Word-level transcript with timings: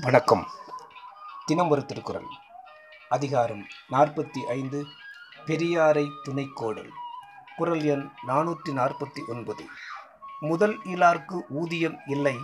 வணக்கம். 0.00 0.46
தினம் 1.46 1.68
ஒரு 1.68 1.86
திருக்குறள். 1.86 2.26
அதிகாரம் 3.08 3.66
நாற்பத்தி 3.90 4.38
ஐந்து 4.38 4.86
பெரியாரை 5.46 6.10
துணைக்கோடல். 6.24 6.90
குறள் 7.56 7.82
எண் 7.82 8.10
நானூற்றி 8.26 8.68
நாற்பத்தி 8.68 9.28
ஒன்பது. 9.28 9.66
முதல் 10.40 10.80
இலார்க்கு 10.84 11.40
ஊதியம் 11.48 12.00
இல்லை 12.06 12.38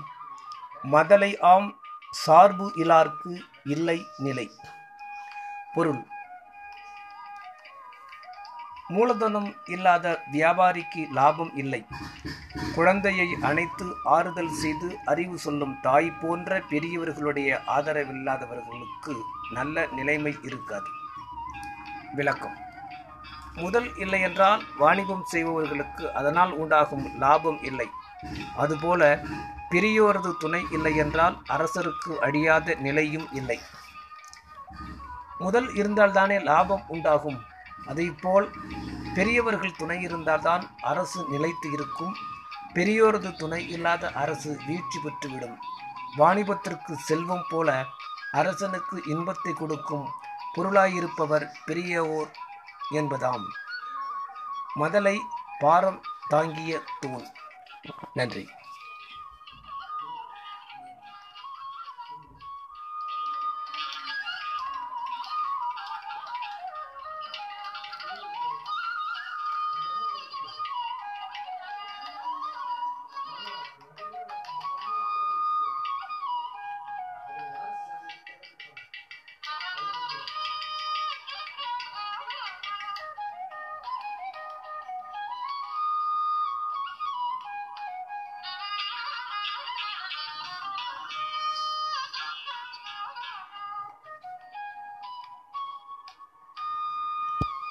மதலை 0.85 1.41
ஆம் 1.41 1.79
சார்பு 2.11 2.73
இலார்க்கு 2.77 3.41
இல்லை 3.65 4.07
நிலை. 4.17 4.51
பொருள். 5.75 6.07
மூலதனம் 8.89 9.55
இல்லாத 9.65 10.23
வியாபாரிக்கு 10.33 11.11
லாபம் 11.13 11.57
இல்லை 11.57 11.87
குழந்தையை 12.75 13.37
அணைத்து 13.41 13.97
ஆறுதல் 14.05 14.51
செய்து 14.51 14.99
அறிவு 15.05 15.39
சொல்லும் 15.39 15.81
தாய் 15.81 16.11
போன்ற 16.11 16.61
பெரியவர்களுடைய 16.61 17.61
ஆதரவில்லாதவர்களுக்கு 17.67 19.17
நல்ல 19.51 19.87
நிலைமை 19.87 20.37
இருக்காது. 20.43 20.87
விளக்கம். 22.15 22.57
முதல் 23.55 23.97
இல்லையென்றால் 23.97 24.63
வாணிபம் 24.79 25.25
செய்பவர்களுக்கு 25.25 26.15
அதனால் 26.15 26.53
உண்டாகும் 26.53 27.19
லாபம் 27.19 27.63
இல்லை. 27.63 27.89
அதுபோல 28.57 29.23
பெரியோரது 29.71 30.33
துணை 30.39 30.65
இல்லை 30.73 30.97
என்றால் 30.97 31.43
அரசருக்கு 31.49 32.17
அழியாத 32.21 32.75
நிலையும் 32.75 33.29
இல்லை. 33.33 33.61
முதல் 35.39 35.69
இருந்தால்தானே 35.73 36.43
லாபம் 36.43 36.83
உண்டாகும். 36.89 37.43
அதைப்போல் 37.87 38.49
பெரியவர்கள் 39.15 39.77
துணை 39.79 40.03
இருந்தால்தான் 40.03 40.71
அரசு 40.81 41.27
நிலைத்து 41.31 41.73
இருக்கும். 41.73 42.15
பெரியோரது 42.77 43.37
துணை 43.37 43.69
இல்லாத 43.69 44.11
அரசு 44.13 44.61
வீழ்ச்சி 44.67 44.99
பெற்றுவிடும். 44.99 45.57
வாணிபத்திற்கு 46.17 46.93
செல்வம் 46.93 47.47
போல 47.49 47.85
அரசனுக்கு 48.33 49.03
இன்பத்தை 49.07 49.53
கொடுக்கும் 49.53 50.07
பொருளாயிருப்பவர் 50.57 51.47
பெரியவோர் 51.67 52.31
என்பதாம். 52.91 53.47
மதலை 54.77 55.17
பாரம் 55.59 56.01
தாங்கிய 56.29 56.83
தூண். 57.01 57.27
நன்றி. 58.13 58.49